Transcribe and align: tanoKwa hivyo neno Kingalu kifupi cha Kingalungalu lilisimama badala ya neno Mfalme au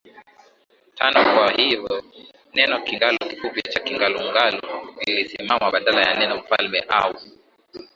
tanoKwa 0.97 1.51
hivyo 1.51 2.03
neno 2.53 2.81
Kingalu 2.81 3.17
kifupi 3.29 3.61
cha 3.61 3.79
Kingalungalu 3.79 4.61
lilisimama 5.07 5.71
badala 5.71 6.01
ya 6.01 6.19
neno 6.19 6.37
Mfalme 6.37 6.79
au 6.87 7.15